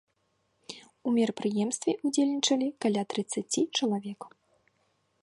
У 1.09 1.13
мерапрыемстве 1.17 1.93
ўдзельнічалі 2.09 2.67
каля 2.87 3.01
трыццаці 3.15 3.61
чалавек. 3.77 4.21